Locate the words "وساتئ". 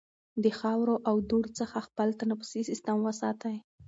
3.01-3.55